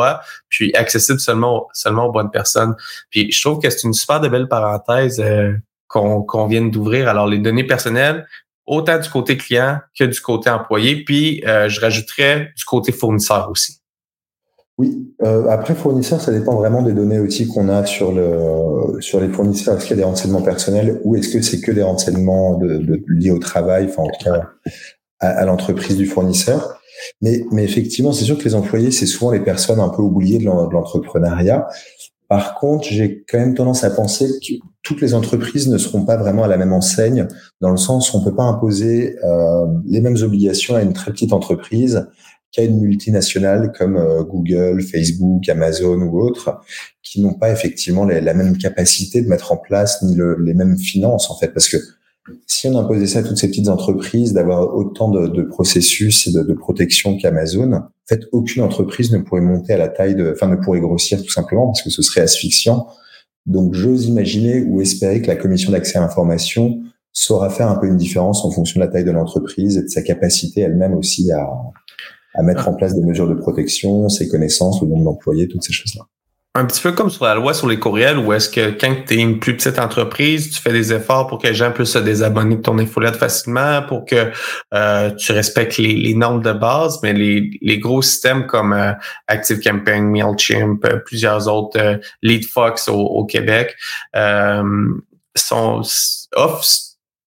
[0.48, 2.74] puis accessible seulement seulement aux bonnes personnes.
[3.10, 5.52] Puis je trouve que c'est une super de belles parenthèses euh,
[5.88, 7.08] qu'on vient d'ouvrir.
[7.08, 8.26] Alors, les données personnelles,
[8.66, 11.04] autant du côté client que du côté employé.
[11.04, 13.80] Puis, euh, je rajouterais du côté fournisseur aussi.
[14.78, 19.20] Oui, euh, après fournisseur, ça dépend vraiment des données aussi qu'on a sur le sur
[19.20, 19.76] les fournisseurs.
[19.76, 22.60] Est-ce qu'il y a des renseignements personnels ou est-ce que c'est que des renseignements
[23.08, 24.50] liés au travail, enfin en tout cas
[25.20, 26.78] à, l'entreprise du fournisseur.
[27.20, 30.38] Mais, mais effectivement, c'est sûr que les employés, c'est souvent les personnes un peu oubliées
[30.38, 31.66] de l'entrepreneuriat.
[32.28, 36.16] Par contre, j'ai quand même tendance à penser que toutes les entreprises ne seront pas
[36.16, 37.28] vraiment à la même enseigne,
[37.60, 41.12] dans le sens où on peut pas imposer euh, les mêmes obligations à une très
[41.12, 42.08] petite entreprise
[42.50, 46.60] qu'à une multinationale comme euh, Google, Facebook, Amazon ou autres,
[47.02, 51.30] qui n'ont pas effectivement la même capacité de mettre en place ni les mêmes finances
[51.30, 51.76] en fait, parce que
[52.46, 56.32] si on imposait ça à toutes ces petites entreprises, d'avoir autant de, de, processus et
[56.32, 60.32] de, de protection qu'Amazon, en fait, aucune entreprise ne pourrait monter à la taille de,
[60.32, 62.86] enfin, ne pourrait grossir tout simplement parce que ce serait asphyxiant.
[63.46, 66.80] Donc, j'ose imaginer ou espérer que la commission d'accès à l'information
[67.12, 69.88] saura faire un peu une différence en fonction de la taille de l'entreprise et de
[69.88, 71.48] sa capacité elle-même aussi à,
[72.34, 75.72] à mettre en place des mesures de protection, ses connaissances, le nombre d'employés, toutes ces
[75.72, 76.06] choses-là
[76.56, 79.14] un petit peu comme sur la loi sur les courriels, où est-ce que quand tu
[79.14, 81.98] es une plus petite entreprise, tu fais des efforts pour que les gens puissent se
[81.98, 84.32] désabonner de ton infolette facilement, pour que
[84.72, 88.92] euh, tu respectes les, normes de base, mais les, les gros systèmes comme euh,
[89.28, 93.76] ActiveCampaign, MailChimp, euh, plusieurs autres, euh, LeadFox au, au Québec,
[95.34, 95.82] sont
[96.34, 96.85] offrent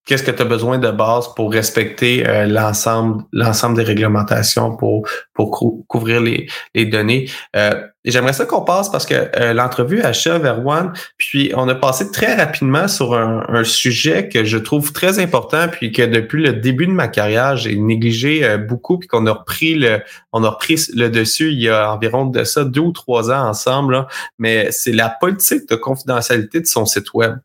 [0.10, 5.08] qu'est-ce que tu as besoin de base pour respecter euh, l'ensemble l'ensemble des réglementations pour
[5.36, 5.52] pour
[5.88, 7.30] couvrir les, les données.
[7.56, 12.10] Euh, J'aimerais ça qu'on passe parce que euh, l'entrevue achève One, puis on a passé
[12.12, 16.54] très rapidement sur un, un, sujet que je trouve très important, puis que depuis le
[16.54, 20.00] début de ma carrière, j'ai négligé euh, beaucoup, puis qu'on a repris le
[20.32, 23.50] on a repris le dessus il y a environ de ça deux ou trois ans
[23.50, 24.08] ensemble.
[24.38, 27.36] mais c'est la politique de confidentialité de son site web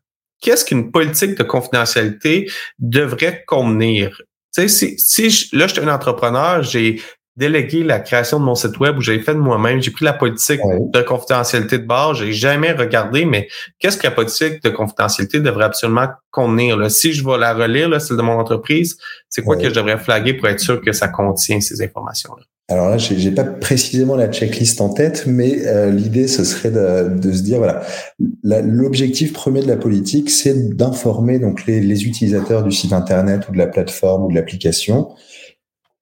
[0.41, 4.21] qu'est-ce qu'une politique de confidentialité devrait contenir?
[4.53, 7.01] Tu sais, si, si là, je suis un entrepreneur, j'ai
[7.37, 10.13] délégué la création de mon site web où j'ai fait de moi-même, j'ai pris la
[10.13, 13.47] politique de confidentialité de base, j'ai jamais regardé, mais
[13.79, 16.77] qu'est-ce que la politique de confidentialité devrait absolument contenir?
[16.77, 16.89] Là?
[16.89, 18.97] Si je vais la relire, là, celle de mon entreprise,
[19.29, 22.43] c'est quoi que je devrais flaguer pour être sûr que ça contient ces informations-là?
[22.67, 27.15] Alors là, j'ai pas précisément la checklist en tête, mais euh, l'idée ce serait de,
[27.15, 27.83] de, se dire voilà,
[28.43, 33.51] l'objectif premier de la politique, c'est d'informer donc les, les, utilisateurs du site internet ou
[33.51, 35.09] de la plateforme ou de l'application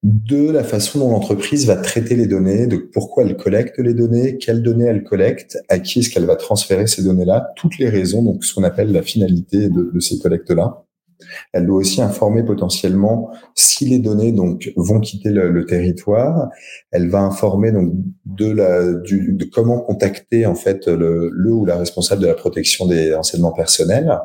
[0.04, 4.36] de la façon dont l'entreprise va traiter les données, de pourquoi elle collecte les données,
[4.36, 8.22] quelles données elle collecte, à qui est-ce qu'elle va transférer ces données-là, toutes les raisons,
[8.22, 10.84] donc ce qu'on appelle la finalité de, ces collectes-là.
[11.54, 16.50] Elle doit aussi informer potentiellement si les données donc vont quitter le, territoire.
[16.90, 17.94] Elle va informer donc
[18.26, 22.34] de la du, de comment contacter en fait le, le ou la responsable de la
[22.34, 24.18] protection des renseignements personnels.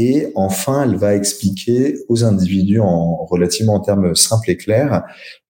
[0.00, 5.02] Et enfin, elle va expliquer aux individus en relativement en termes simples et clairs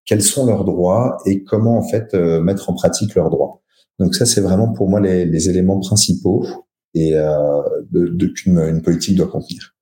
[0.07, 3.61] quels sont leurs droits et comment en fait euh, mettre en pratique leurs droits.
[3.99, 6.47] Donc ça, c'est vraiment pour moi les, les éléments principaux
[6.95, 9.75] et euh, de, de qu'une une politique doit contenir.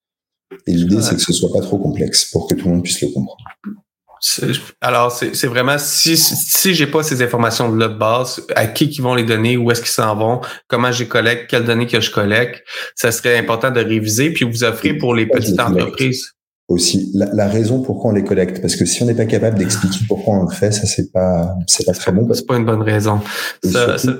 [0.66, 3.00] Et l'idée, c'est que ce soit pas trop complexe pour que tout le monde puisse
[3.02, 3.44] le comprendre.
[4.80, 9.14] Alors, c'est vraiment si, si j'ai pas ces informations de base, à qui qui vont
[9.14, 12.62] les donner, où est-ce qu'ils s'en vont, comment je collecte, quelles données que je collecte,
[12.94, 16.32] ça serait important de réviser puis vous offrir pour les petites entreprises.
[16.68, 19.56] Aussi, la, la, raison pourquoi on les collecte, parce que si on n'est pas capable
[19.56, 22.28] d'expliquer pourquoi on le fait, ça c'est pas c'est pas très bon.
[22.34, 23.20] C'est pas une bonne raison.
[23.62, 24.16] Ça, ça,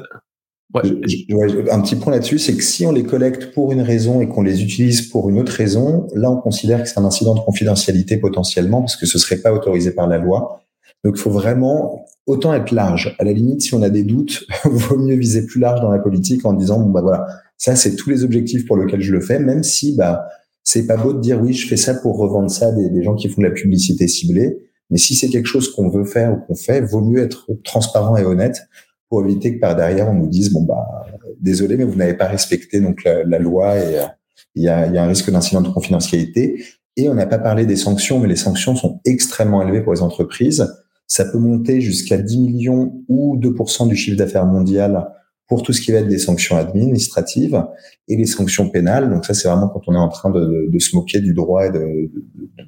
[0.75, 4.43] un petit point là-dessus, c'est que si on les collecte pour une raison et qu'on
[4.43, 8.17] les utilise pour une autre raison, là, on considère que c'est un incident de confidentialité
[8.19, 10.61] potentiellement parce que ce serait pas autorisé par la loi.
[11.05, 13.15] Donc, il faut vraiment autant être large.
[13.19, 16.01] À la limite, si on a des doutes, vaut mieux viser plus large dans la
[16.01, 17.27] politique en disant bon bah voilà,
[17.57, 20.27] ça c'est tous les objectifs pour lesquels je le fais, même si bah
[20.65, 23.15] c'est pas beau de dire oui, je fais ça pour revendre ça des, des gens
[23.15, 24.59] qui font de la publicité ciblée.
[24.91, 28.17] Mais si c'est quelque chose qu'on veut faire ou qu'on fait, vaut mieux être transparent
[28.17, 28.63] et honnête
[29.09, 31.07] pour éviter que par derrière on nous dise bon bah
[31.41, 34.07] désolé mais vous n'avez pas respecté donc la, loi et euh,
[34.55, 36.65] il y, a, y a, un risque d'incident de confidentialité.
[36.97, 40.03] Et on n'a pas parlé des sanctions mais les sanctions sont extrêmement élevées pour les
[40.03, 40.67] entreprises.
[41.07, 45.07] Ça peut monter jusqu'à 10 millions ou 2% du chiffre d'affaires mondial
[45.49, 47.63] pour tout ce qui va être des sanctions administratives
[48.09, 49.11] et les sanctions pénales.
[49.11, 51.71] Donc ça, c'est vraiment quand on est en train de, se moquer du droit et
[51.71, 52.11] de,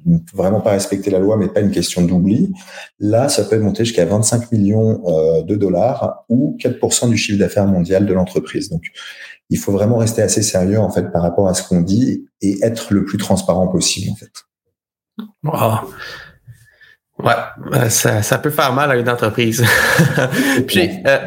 [0.05, 2.53] de, vraiment pas respecter la loi, mais pas une question d'oubli.
[2.99, 7.67] Là, ça peut monter jusqu'à 25 millions euh, de dollars ou 4% du chiffre d'affaires
[7.67, 8.69] mondial de l'entreprise.
[8.69, 8.83] Donc
[9.49, 12.59] il faut vraiment rester assez sérieux en fait par rapport à ce qu'on dit et
[12.63, 14.31] être le plus transparent possible en fait.
[17.21, 17.33] Ouais,
[17.73, 19.65] euh, ça, ça peut faire mal à une entreprise.
[20.67, 21.17] Puis, euh,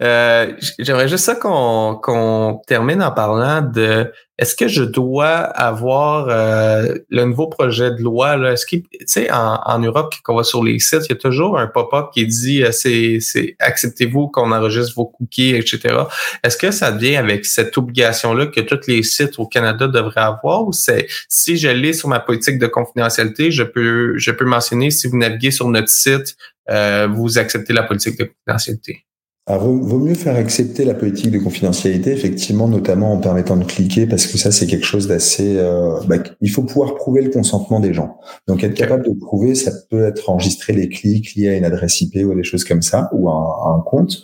[0.00, 6.28] euh, j'aimerais juste ça qu'on qu'on termine en parlant de est-ce que je dois avoir
[6.28, 8.52] euh, le nouveau projet de loi là?
[8.52, 11.12] Est-ce qu'il, tu sais, en, en Europe, quand on va sur les sites, il y
[11.12, 15.96] a toujours un pop-up qui dit euh, c'est c'est acceptez-vous qu'on enregistre vos cookies, etc.
[16.44, 20.20] Est-ce que ça vient avec cette obligation là que tous les sites au Canada devraient
[20.20, 24.44] avoir ou c'est si je l'ai sur ma politique de confidentialité, je peux je peux
[24.44, 26.36] mentionner si vous naviguez sur notre site,
[26.70, 29.07] euh, vous acceptez la politique de confidentialité?
[29.50, 34.06] Alors, vaut, mieux faire accepter la politique de confidentialité, effectivement, notamment en permettant de cliquer,
[34.06, 35.56] parce que ça, c'est quelque chose d'assez...
[35.56, 38.18] Euh, bah, il faut pouvoir prouver le consentement des gens.
[38.46, 41.98] Donc, être capable de prouver, ça peut être enregistrer les clics liés à une adresse
[42.02, 44.22] IP ou des choses comme ça, ou à un, compte.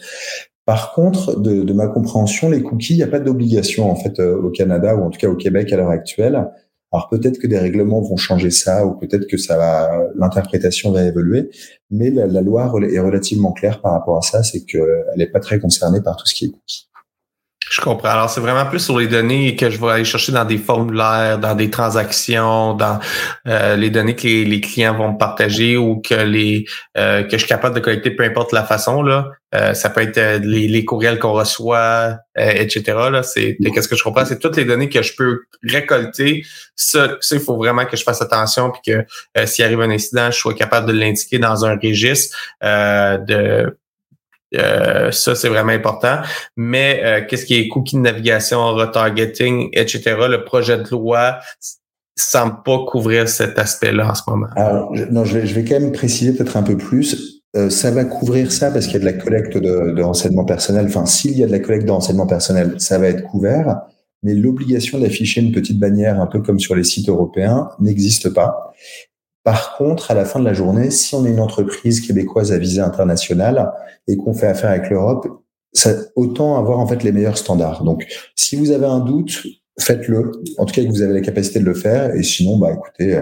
[0.66, 4.20] Par contre, de, de, ma compréhension, les cookies, il n'y a pas d'obligation, en fait,
[4.20, 6.50] euh, au Canada, ou en tout cas au Québec à l'heure actuelle,
[6.94, 11.02] alors peut-être que des règlements vont changer ça, ou peut-être que ça va, l'interprétation va
[11.02, 11.50] évoluer,
[11.90, 15.58] mais la, loi est relativement claire par rapport à ça, c'est qu'elle n'est pas très
[15.58, 16.88] concernée par tout ce qui est cookies.
[17.70, 18.10] Je comprends.
[18.10, 21.38] Alors, c'est vraiment plus sur les données que je vais aller chercher dans des formulaires,
[21.38, 22.98] dans des transactions, dans
[23.48, 26.66] euh, les données que les, clients vont me partager ou que les
[26.98, 29.02] euh, que je suis capable de collecter, peu importe la façon.
[29.02, 32.82] Là, euh, ça peut être les, les courriels qu'on reçoit, etc.
[33.10, 36.44] Là, c'est qu'est-ce que je comprends, c'est toutes les données que je peux récolter.
[36.76, 40.38] Ça, il faut vraiment que je fasse attention puis que s'il arrive un incident, je
[40.38, 43.78] sois capable de l'indiquer dans un registre de
[44.54, 46.18] euh, ça, c'est vraiment important.
[46.56, 51.38] Mais euh, qu'est-ce qui est cookie de navigation, retargeting, etc., le projet de loi,
[52.16, 54.46] semble pas couvrir cet aspect-là en ce moment.
[54.56, 57.42] Alors, non, je vais, je vais quand même préciser peut-être un peu plus.
[57.56, 60.44] Euh, ça va couvrir ça parce qu'il y a de la collecte de, de renseignements
[60.44, 60.86] personnels.
[60.86, 63.80] Enfin, s'il y a de la collecte de renseignements personnels, ça va être couvert.
[64.22, 68.72] Mais l'obligation d'afficher une petite bannière, un peu comme sur les sites européens, n'existe pas.
[69.44, 72.58] Par contre, à la fin de la journée, si on est une entreprise québécoise à
[72.58, 73.72] visée internationale
[74.08, 75.28] et qu'on fait affaire avec l'Europe,
[76.16, 77.84] autant avoir en fait les meilleurs standards.
[77.84, 79.46] Donc, si vous avez un doute,
[79.78, 80.32] faites-le.
[80.58, 82.14] En tout cas, que vous avez la capacité de le faire.
[82.14, 83.20] Et sinon, bah, écoutez,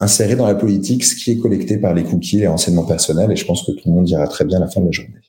[0.00, 3.36] insérer dans la politique ce qui est collecté par les cookies, les renseignements personnels, et
[3.36, 5.20] je pense que tout le monde ira très bien à la fin de la journée.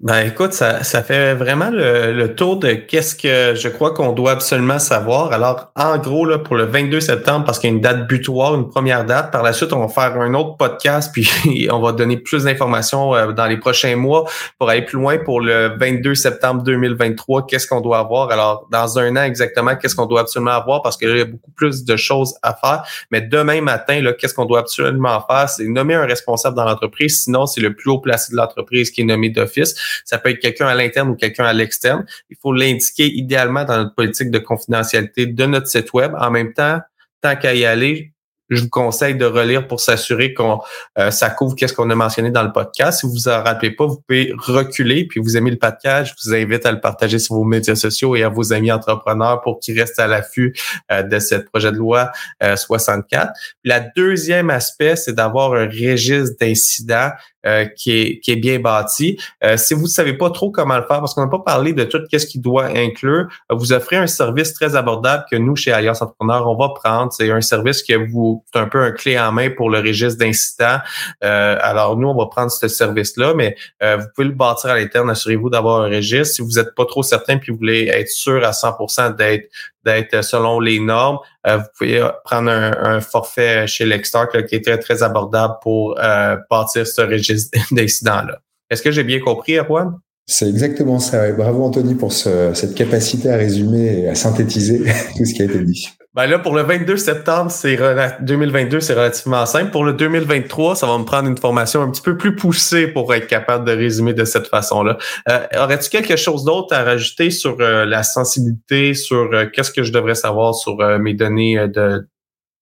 [0.00, 4.12] Ben écoute, ça, ça fait vraiment le, le tour de qu'est-ce que je crois qu'on
[4.12, 5.32] doit absolument savoir.
[5.32, 8.54] Alors, en gros, là, pour le 22 septembre, parce qu'il y a une date butoir,
[8.54, 11.92] une première date, par la suite, on va faire un autre podcast, puis on va
[11.92, 14.24] donner plus d'informations euh, dans les prochains mois
[14.58, 17.46] pour aller plus loin pour le 22 septembre 2023.
[17.46, 18.30] Qu'est-ce qu'on doit avoir?
[18.30, 20.82] Alors, dans un an exactement, qu'est-ce qu'on doit absolument avoir?
[20.82, 22.84] Parce qu'il y a beaucoup plus de choses à faire.
[23.10, 25.48] Mais demain matin, qu'est-ce qu'on doit absolument faire?
[25.48, 27.24] C'est nommer un responsable dans l'entreprise.
[27.24, 29.74] Sinon, c'est le plus haut placé de l'entreprise qui est nommé d'office.
[30.04, 32.04] Ça peut être quelqu'un à l'interne ou quelqu'un à l'externe.
[32.30, 36.12] Il faut l'indiquer idéalement dans notre politique de confidentialité de notre site web.
[36.18, 36.80] En même temps,
[37.20, 38.12] tant qu'à y aller,
[38.56, 40.60] je vous conseille de relire pour s'assurer qu'on
[40.98, 43.00] euh, ça couvre qu'est-ce qu'on a mentionné dans le podcast.
[43.00, 46.28] Si vous vous en rappelez pas, vous pouvez reculer puis vous aimez le podcast, je
[46.28, 49.60] vous invite à le partager sur vos médias sociaux et à vos amis entrepreneurs pour
[49.60, 50.54] qu'ils restent à l'affût
[50.90, 52.10] euh, de ce projet de loi
[52.40, 53.26] 64.
[53.26, 53.30] Euh,
[53.64, 57.10] la deuxième aspect, c'est d'avoir un registre d'incidents
[57.44, 59.18] euh, qui, est, qui est bien bâti.
[59.42, 61.72] Euh, si vous ne savez pas trop comment le faire, parce qu'on n'a pas parlé
[61.72, 65.72] de tout ce qu'il doit inclure, vous offrez un service très abordable que nous, chez
[65.72, 67.12] Alliance Entrepreneur, on va prendre.
[67.12, 70.18] C'est un service que vous, c'est un peu un clé en main pour le registre
[70.18, 70.78] d'incidents.
[71.24, 75.10] Euh, alors, nous, on va prendre ce service-là, mais vous pouvez le bâtir à l'interne.
[75.10, 76.36] Assurez-vous d'avoir un registre.
[76.36, 79.48] Si vous n'êtes pas trop certain puis vous voulez être sûr à 100 d'être
[79.84, 81.18] d'être selon les normes.
[81.46, 86.36] Euh, vous pouvez prendre un, forfait chez Lextark qui est très, très abordable pour euh,
[86.50, 88.38] bâtir ce registre d'incidents-là.
[88.70, 89.98] Est-ce que j'ai bien compris, Erwan?
[90.32, 91.30] C'est exactement ça.
[91.32, 94.82] Bravo Anthony pour cette capacité à résumer et à synthétiser
[95.16, 95.88] tout ce qui a été dit.
[96.14, 97.78] Ben là, pour le 22 septembre, c'est
[98.20, 99.70] 2022, c'est relativement simple.
[99.70, 103.14] Pour le 2023, ça va me prendre une formation un petit peu plus poussée pour
[103.14, 104.98] être capable de résumer de cette façon-là.
[105.30, 109.82] Euh, Aurais-tu quelque chose d'autre à rajouter sur euh, la sensibilité, sur euh, qu'est-ce que
[109.82, 112.06] je devrais savoir sur euh, mes données de,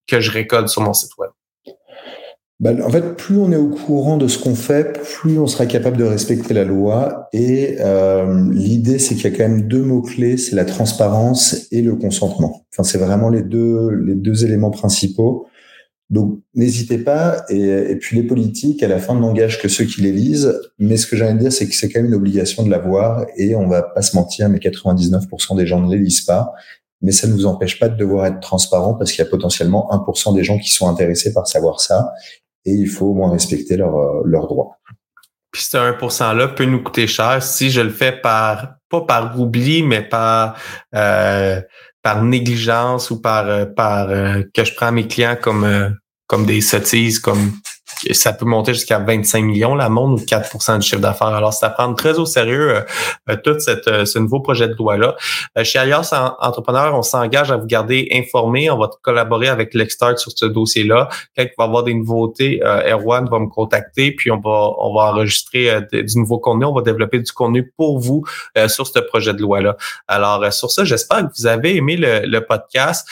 [0.07, 1.31] que je récolte sur mon site web?
[2.61, 5.65] Ben, en fait, plus on est au courant de ce qu'on fait, plus on sera
[5.65, 7.27] capable de respecter la loi.
[7.33, 11.67] Et euh, l'idée, c'est qu'il y a quand même deux mots clés, c'est la transparence
[11.71, 12.67] et le consentement.
[12.71, 15.47] Enfin, c'est vraiment les deux les deux éléments principaux.
[16.11, 17.45] Donc, n'hésitez pas.
[17.49, 20.53] Et, puis les politiques, à la fin, n'engagent que ceux qui les lisent.
[20.77, 22.69] Mais ce que j'ai envie de dire, c'est que c'est quand même une obligation de
[22.69, 23.25] l'avoir.
[23.37, 26.53] Et on va pas se mentir, mais 99% des gens ne les lisent pas
[27.01, 29.89] mais ça ne vous empêche pas de devoir être transparent parce qu'il y a potentiellement
[29.91, 32.13] 1% des gens qui sont intéressés par savoir ça
[32.65, 34.77] et il faut au moins respecter leurs euh, leurs droits.
[35.51, 39.83] Puis ce 1%-là peut nous coûter cher si je le fais par, pas par oubli,
[39.83, 40.55] mais par,
[40.95, 41.61] euh,
[42.01, 47.19] par négligence ou par, euh, par que je prends mes clients comme, comme des sottises,
[47.19, 47.51] comme
[48.11, 51.27] ça peut monter jusqu'à 25 millions la monde ou 4% du chiffre d'affaires.
[51.27, 52.81] Alors, c'est à prendre très au sérieux euh,
[53.29, 55.15] euh, tout cette, euh, ce nouveau projet de loi-là.
[55.63, 58.69] chez Alias Entrepreneur, on s'engage à vous garder informé.
[58.69, 61.09] On va collaborer avec l'Extart sur ce dossier-là.
[61.37, 64.93] Quand il va y avoir des nouveautés, Erwan va me contacter, puis on va, on
[64.93, 66.65] va enregistrer du nouveau contenu.
[66.65, 68.23] On va développer du contenu pour vous
[68.67, 69.77] sur ce projet de loi-là.
[70.07, 73.07] Alors, sur ça, j'espère que vous avez aimé le, le podcast.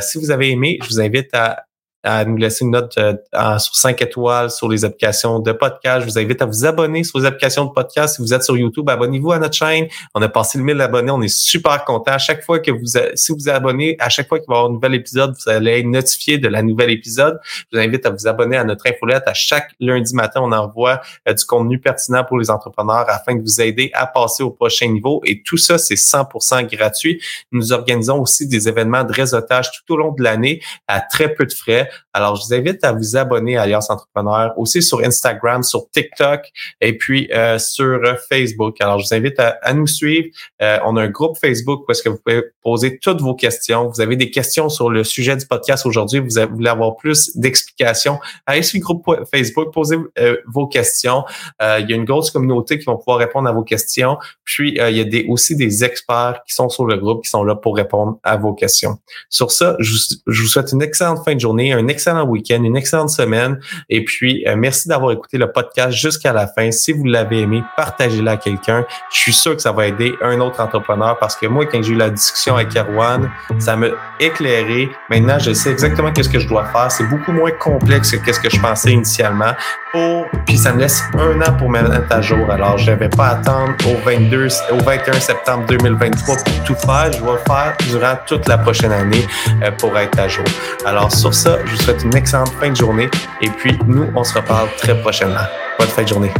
[0.00, 1.64] si vous avez aimé, je vous invite à
[2.02, 3.14] à nous laisser une note euh,
[3.58, 6.00] sur 5 étoiles sur les applications de podcast.
[6.06, 8.16] Je vous invite à vous abonner sur les applications de podcast.
[8.16, 9.86] Si vous êtes sur YouTube, abonnez-vous à notre chaîne.
[10.14, 11.10] On a passé le 1000 abonnés.
[11.10, 12.12] On est super content.
[12.12, 14.70] À chaque fois que vous, si vous abonnez, à chaque fois qu'il va y avoir
[14.70, 17.38] un nouvel épisode, vous allez être notifié de la nouvelle épisode.
[17.44, 19.24] Je vous invite à vous abonner à notre infolette.
[19.26, 23.42] À chaque lundi matin, on envoie euh, du contenu pertinent pour les entrepreneurs afin de
[23.42, 25.20] vous aider à passer au prochain niveau.
[25.26, 27.20] Et tout ça, c'est 100% gratuit.
[27.52, 31.44] Nous organisons aussi des événements de réseautage tout au long de l'année à très peu
[31.44, 31.89] de frais.
[32.12, 36.50] Alors, je vous invite à vous abonner à Alliance Entrepreneur, aussi sur Instagram, sur TikTok
[36.80, 38.80] et puis euh, sur Facebook.
[38.80, 40.28] Alors, je vous invite à, nous suivre.
[40.62, 43.88] Euh, on a un groupe Facebook où est-ce que vous pouvez poser toutes vos questions.
[43.88, 48.18] Vous avez des questions sur le sujet du podcast aujourd'hui, vous, voulez avoir plus d'explications?
[48.46, 51.24] Allez sur le groupe Facebook, posez euh, vos questions.
[51.60, 54.18] il y a une grosse communauté qui vont pouvoir répondre à vos questions.
[54.44, 57.44] Puis, il y a des, aussi des experts qui sont sur le groupe, qui sont
[57.44, 58.98] là pour répondre à vos questions.
[59.28, 59.96] Sur ça, je,
[60.26, 63.58] je vous souhaite une excellente fin de journée, un excellent week-end, une excellente semaine.
[63.88, 66.70] Et puis, euh, merci d'avoir écouté le podcast jusqu'à la fin.
[66.70, 68.84] Si vous l'avez aimé, partagez-le à quelqu'un.
[69.12, 71.92] Je suis sûr que ça va aider un autre entrepreneur parce que moi, quand j'ai
[71.92, 74.88] eu la discussion avec Erwan, ça m'a éclairé.
[75.08, 76.90] Maintenant, je sais exactement qu'est-ce que je dois faire.
[76.90, 79.52] C'est beaucoup moins complexe que qu'est-ce que je pensais initialement.
[79.92, 82.48] Pour, puis ça me laisse un an pour mettre à jour.
[82.48, 87.10] Alors, je ne vais pas attendre au 22, au 21 septembre 2023 pour tout faire.
[87.12, 89.26] Je vais le faire durant toute la prochaine année
[89.64, 90.44] euh, pour être à jour.
[90.84, 93.10] Alors, sur ça, je vous souhaite une excellente fin de journée.
[93.40, 95.46] Et puis, nous, on se reparle très prochainement.
[95.76, 96.32] Bonne fin de journée.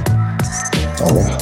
[1.00, 1.38] Au revoir.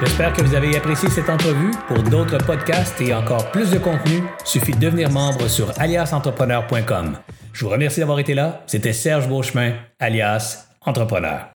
[0.00, 1.72] J'espère que vous avez apprécié cette entrevue.
[1.88, 7.16] Pour d'autres podcasts et encore plus de contenu, suffit de devenir membre sur aliasentrepreneur.com.
[7.52, 8.62] Je vous remercie d'avoir été là.
[8.66, 11.48] C'était Serge Beauchemin, alias Entrepreneur.